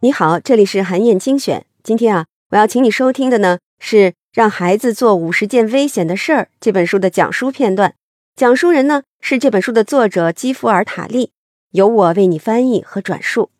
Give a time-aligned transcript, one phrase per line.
[0.00, 1.66] 你好，这里是韩燕精选。
[1.82, 3.96] 今天啊，我要请你收听的呢是
[4.32, 7.94] 《让孩子做五十件危险的事儿》这本书的讲书片段。
[8.36, 11.32] 讲述人呢是这本书的作者基弗尔塔利，
[11.70, 13.50] 由我为你翻译和转述。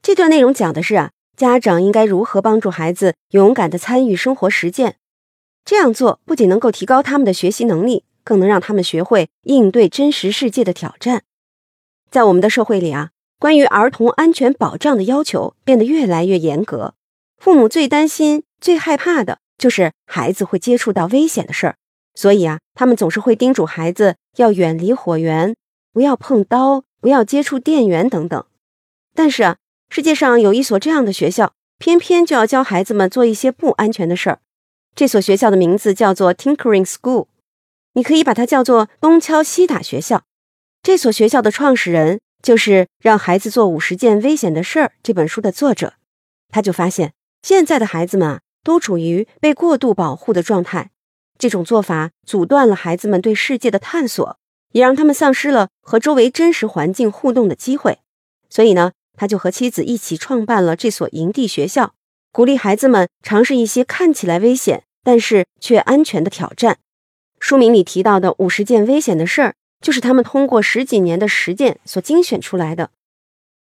[0.00, 4.96] 这段内容讲的是啊，家长应该如何帮助孩子勇敢的参与生活实践。
[5.64, 11.24] 这样做不仅能够提高他们的学习能力，更能让他们学会应对真实世界的挑战。
[12.08, 13.10] 在我们的社会里啊。
[13.38, 16.94] 关于儿童安全保障的要求变得越来越严格，
[17.36, 21.76] 父母最担心、最害怕的就是孩子会接触到危险的事儿，
[22.14, 25.54] 所以啊，他们总是会叮嘱孩子要远离火源，
[25.92, 28.42] 不要碰刀，不要接触电源等等。
[29.14, 29.56] 但是啊，
[29.90, 34.40] 世界上有一所这样的学校，偏偏就要教孩子们做一些不安全的事儿。
[34.94, 37.26] 这所学校的名字叫做 Tinkering School，
[37.92, 40.22] 你可以把它叫做东敲西打学校。
[40.82, 42.20] 这所学校的创始人。
[42.46, 44.92] 就是让孩子做五十件危险的事儿。
[45.02, 45.94] 这本书的作者，
[46.48, 47.12] 他就发现，
[47.42, 50.90] 现在的孩子们啊，都处于被过度保护的状态。
[51.40, 54.38] 这种做法阻断了孩子们对世界的探索，
[54.70, 57.98] 也让他们丧失了和周围真实环境互动的机会。
[58.48, 61.94] 所以呢，他就和妻子一起创办了这所营地学校，
[62.30, 66.78] 鼓励孩子们尝试一些看起来危险，但是却安全的挑战。
[67.40, 69.56] 书名里提到的五十件危险的事儿。
[69.86, 72.90] 就是他们通过十几年的实践所精选出来的，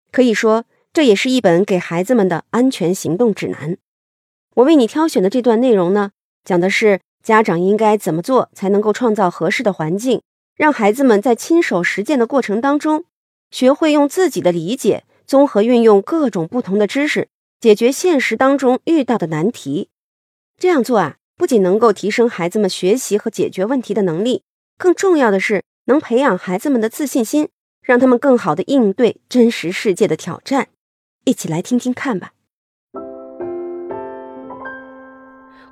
[0.09, 3.77] 可以说这也是一本给孩子们的安全行动指南。
[4.55, 6.11] 我为你挑选的这段内容呢，
[6.45, 10.21] 讲的是家长应该怎么做才能够创造合适的环境，
[10.55, 13.03] 让孩子们在亲手实践的过程当中，
[13.51, 17.27] 学会用自己的理解综合运用各种不同的知识，
[17.59, 19.89] 解决现实当中遇到的难题。
[20.57, 24.43] 这样做啊，不仅能够提升孩子们学习和解决问题的能力，
[24.77, 25.65] 更重要的是。
[25.85, 27.49] 能培养孩子们的自信心，
[27.81, 30.69] 让他们更好的应对真实世界的挑战。
[31.25, 32.31] 一起来听听看吧。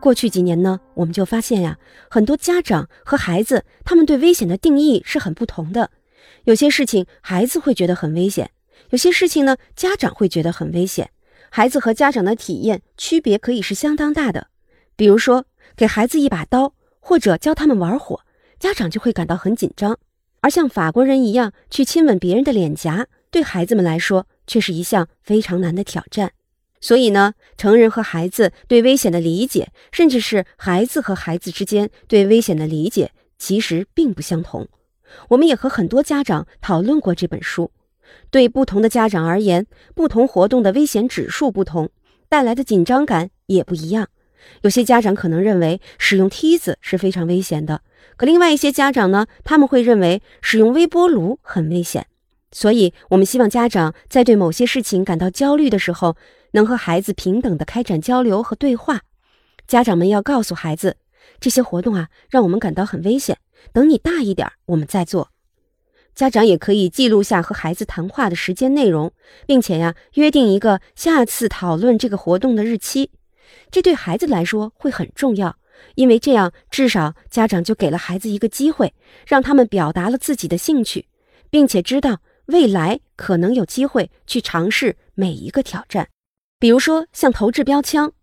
[0.02, 1.78] 过去几年呢，我们就发现呀，
[2.10, 5.92] 很多家长和孩子他们对危险的定义是很不同的。
[6.46, 8.52] 有些事情孩子会觉得很危险，
[8.90, 11.12] 有些事情呢家长会觉得很危险。
[11.52, 14.48] 孩子和家长的体验区别可以是相当大的。
[14.96, 15.46] 比如说，
[15.76, 18.22] 给孩子一把刀，或者教他们玩火。
[18.62, 19.98] 家长就会感到很紧张，
[20.42, 26.34] 而像法国人一样去亲吻别人的脸颊，对孩子们来说却是一项非常难的挑战。
[26.80, 34.68] 所以呢，成人和孩子对危险的理解，甚至是孩子和孩子之间对危险的理解，其实并不相同。
[35.30, 37.72] 我们也和很多家长讨论过这本书。
[38.30, 41.90] 对不同的家长而言，不同活动的危险指数不同，
[42.30, 44.08] 带来的紧张感也不一样。
[44.62, 47.82] 有些家长可能认为使用梯子是非常危险的。
[48.18, 52.06] 可另外一些家长呢，他们会认为使用微波炉很危险，
[52.52, 56.16] 所以我们希望家长在对某些事情感到焦虑的时候，
[56.52, 59.02] 能和孩子平等的开展交流和对话。
[59.68, 60.98] 家长们要告诉孩子，
[61.40, 63.38] 这些活动啊，让我们感到很危险。
[63.72, 65.30] 等你大一点，我们再做。
[66.14, 69.14] 家长也可以记录下和孩子谈话的时间内容，
[69.48, 73.12] 并且呀，约定一个下次讨论这个活动的日期。
[73.70, 75.58] 这对孩子来说会很重要。
[75.96, 78.94] 因为这样，至少家长就给了孩子一个机会，
[79.26, 81.08] 让他们表达了自己的兴趣，
[81.50, 86.08] 并且知道未来可能有机会去尝试每一个挑战。
[86.60, 88.14] 比如说，像投掷标枪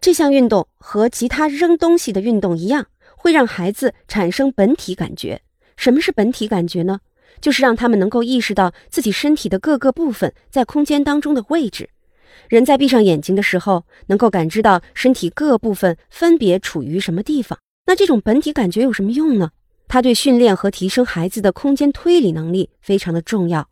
[0.00, 5.42] 这项运动，和其他扔东西的运动一样，会让孩子产生本体感觉。
[5.76, 7.00] 什么是本体感觉呢？
[7.40, 11.90] 就是让他们能够意识到自己身体的各个部分在空间当中的位置。
[12.48, 17.58] 人在闭上眼睛的时候，能够感知到身体各部分分别处于什么地方。
[17.86, 19.50] 那这种本体感觉有什么用呢？
[19.88, 23.68] 它对训练和提升孩子的空间推理能力非常的重要。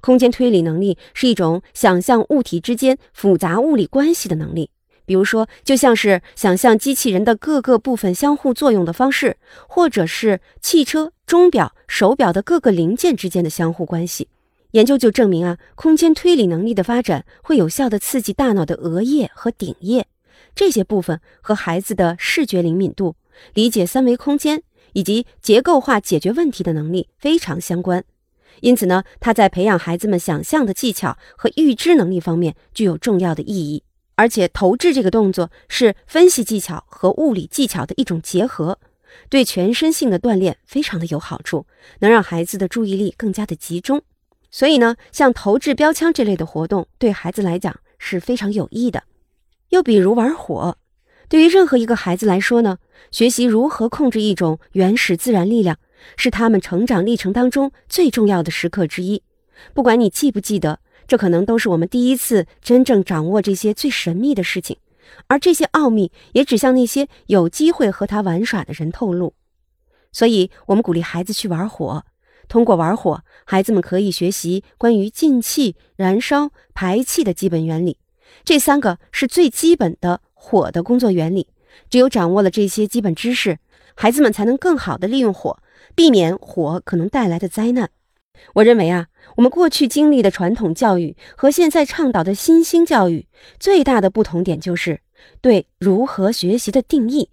[0.00, 4.70] 空间推理能力是一种想象物体之间复杂物理关系的能力，
[5.04, 14.28] 比如说，就像是想象机器人的各个部分相互作用的方式，或者是汽车、钟表、手表的各个零件之间的相互关系。
[14.76, 20.06] 研究就证明啊，空间推理能力的发展会有效的刺激大脑的额叶和顶叶
[20.54, 23.16] 这些部分，和孩子的视觉灵敏度、
[23.54, 24.62] 理解三维空间
[24.92, 28.04] 以及结构化解决问题的能力非常相关。
[28.60, 33.82] 因此呢，它在培养孩子们想象的技巧和预知能力方面具有重要的意义。
[34.16, 38.78] 而且，投掷这个动作是分析技巧和物理技巧的一种结合，
[39.30, 41.66] 对全身性的锻炼非常的有好处，
[42.00, 44.02] 能让孩子的注意力更加的集中。
[44.50, 49.04] 所以呢，像投掷标枪这类的活动，对孩子来讲是非常有益的。
[49.70, 50.78] 又比如玩火，
[51.28, 52.78] 对于任何一个孩子来说呢，
[53.10, 55.78] 学习如何控制一种原始自然力量，
[56.16, 59.22] 是他们成长历程当中最重要的时刻之一。
[59.74, 64.78] 不管你记不记得，这可能都是我们第一次真正掌握这些最神秘的事情，
[65.26, 69.34] 而这些奥秘也只向那些有机会和他玩耍的人透露。
[70.12, 72.04] 所以，我们鼓励孩子去玩火。
[72.48, 77.98] 通过玩火，孩子们可以学习关于进气、燃烧、排气的基本原理。
[78.44, 81.48] 这三个是最基本的火的工作原理。
[81.90, 83.58] 只有掌握了这些基本知识，
[83.94, 85.58] 孩子们才能更好地利用火，
[85.94, 87.90] 避免火可能带来的灾难。
[88.54, 93.26] 我认为啊，我们过去经历的传统教育和现在倡导的新兴教育
[93.58, 95.00] 最大的不同点就是
[95.40, 97.30] 对如何学习的定义。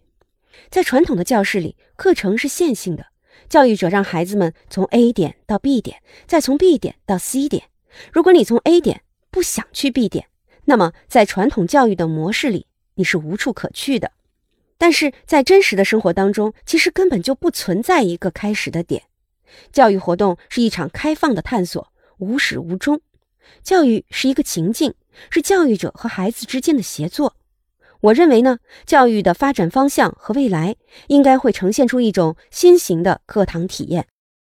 [0.70, 3.08] 在传统的教室里，课程是线性的，
[3.54, 7.66] 教育者让孩子们从 A 点到 B 点，再从 B 点到 C 点。
[8.12, 10.26] 如果你从 A 点不想去 B 点，
[10.66, 12.66] 那么在传统教育的模式里，
[12.96, 14.12] 你是无处可去的。
[14.80, 19.04] 但是在真实的生活当中，其实根本就不存在一个开始的点。
[19.72, 23.02] 教育活动是一场开放的探索，无始无终。
[23.62, 24.96] 教育是一个情境，
[25.30, 27.36] 是教育者和孩子之间的协作。
[28.04, 30.76] 我认为呢，教育的发展方向和未来
[31.08, 34.08] 应该会呈现出一种新型的课堂体验。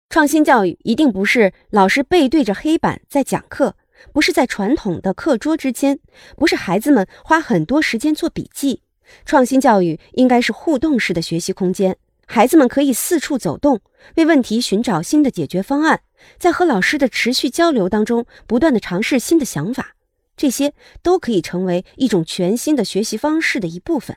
[0.08, 3.76] 创新教育一定不是老师背对着黑板在讲课，
[4.10, 5.98] 不是在传统的课桌之间，
[6.36, 8.80] 不是孩子们花很多时间做笔记。
[9.26, 11.98] 创新教育应该是互动式的学习空间。
[12.26, 13.80] 孩子们可以四处走动，
[14.16, 16.00] 为问题寻找新的解决方案，
[16.38, 19.94] 在和老师的持续交流当中，不断的尝试新的想法，
[20.42, 20.74] 这些
[21.04, 24.16] 都可以成为一种全新的学习方式的一部分。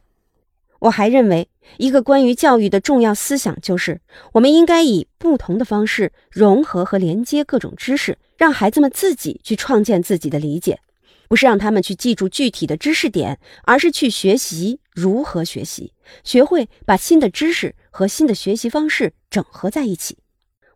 [0.80, 4.02] 我还认为，一个关于教育的重要思想就是，
[4.34, 10.80] 我们应该以不同的方式融合和连接各种知识，让孩子们自己去创建自己的理解。
[11.28, 15.94] 不是让他们去记住具体的知识点，而是去学习如何学习，
[16.24, 20.18] 学会把新的知识和新的学习方式整合在一起。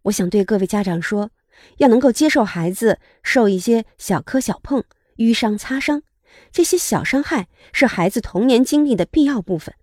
[0.04, 1.32] 我想对各位家长说，
[1.78, 4.84] 要能够接受孩子受一些小磕小碰、
[5.20, 6.04] 淤伤擦伤，
[6.52, 9.74] 这些小伤害是孩子童年经历的必要部分。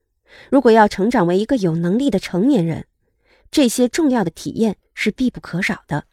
[0.50, 2.84] 如果要成长为一个有能力的成年人，
[3.50, 6.04] 这些重要的体验是必不可少的。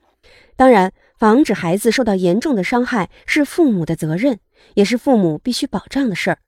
[0.55, 0.93] 当然。
[1.19, 4.41] 防止孩子受到严重的伤害是父母的责任，
[4.73, 6.39] 也是父母必须保障的事儿。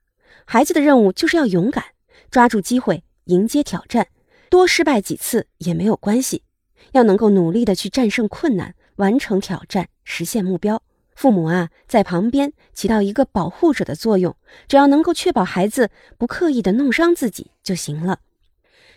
[0.44, 1.86] 孩子的任务就是要勇敢，
[2.30, 4.08] 抓住机会，迎接挑战，
[4.50, 6.44] 多失败几次也没有关系。
[6.92, 10.84] 要能够努力的去战胜困难，完成挑战，实现目标。
[11.16, 14.36] 父母啊，在旁边起到一个保护者的作用，
[14.68, 18.20] 只要能够确保孩子不刻意的弄伤自己就行了。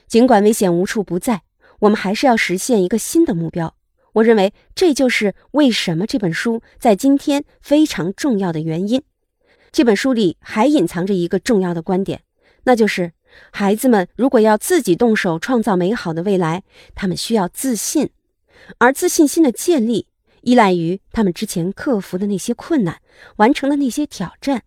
[0.09, 1.43] 尽管危险无处不在，
[1.81, 3.75] 我们还是要实现一个新的目标。
[4.15, 9.03] 我认为这就是为什么这本书在今天非常重要的原因。
[9.71, 12.23] 这本书里还隐藏着一个重要的观点，
[12.65, 13.13] 那就是
[13.53, 16.65] 孩子们如果要自己动手创造美好的未来，
[16.97, 18.11] 他们需要自信，
[18.79, 20.09] 而自信心的建立
[20.49, 23.03] 依赖于他们之前克服的那些困难，
[23.37, 24.63] 完成的那些挑战。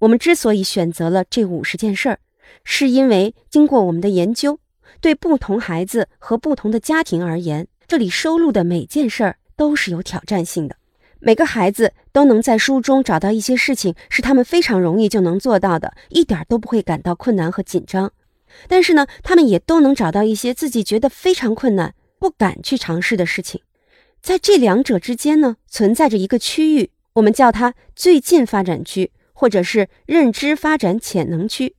[0.00, 2.18] 我们之所以选择了这五十件事儿，
[2.64, 4.58] 是因为经过我们的研究，
[5.00, 7.68] 对不同孩子和不同的家庭而言。
[7.86, 10.74] 这里收录的每件事儿都是有挑战性的，
[11.20, 18.10] 每个孩子都能在书中找到一些事情是他们非常容易就能做到的，一点都不会感到困难和紧张。
[18.66, 23.60] 但是呢，他们也都能找到一些自己觉得非常困难、不敢去尝试的事情。
[24.26, 31.76] 在这两者之间呢，存在着一个区域，我们叫它最近发展区，或者是认知发展潜能区。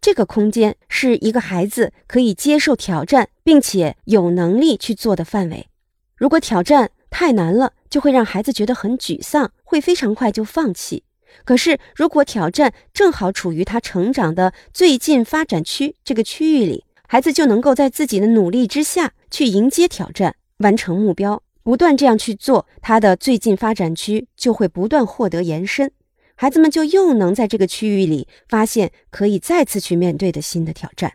[0.00, 5.66] 这个空间是一个孩子可以接受挑战，并且有能力去做的范围。
[6.14, 11.02] 如果挑战太难了，就会让孩子觉得很沮丧，会非常快就放弃。
[11.44, 21.42] 可是，如果挑战正好处于他成长的最近发展区这个区域里，孩子就能够在自己的努力之下去迎接挑战，完成目标。
[21.68, 25.92] 不断这样去做，他的最近发展区就会不断获得延伸。
[26.34, 31.12] 孩子们就又能在这个区域里发现可以再次去面对的新的挑战。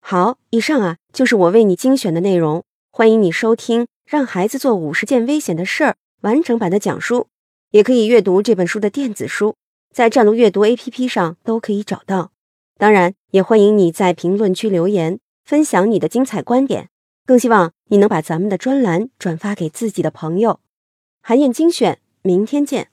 [0.00, 5.90] 好，以上啊就是我为你精选的内容，欢迎你收听《让孩子做五十件危险的事儿》
[6.22, 7.28] 完整版的讲书，
[7.70, 9.54] 也可以阅读这本书的电子书，
[9.94, 12.32] 在战路阅读 APP 上都可以找到。
[12.76, 16.88] 当然，也欢迎你在评论区留言分享你的精彩观点，
[17.26, 20.60] 更希望你能把咱们的专栏转发给自己的朋友。
[21.20, 22.88] 韩燕精选，明天见。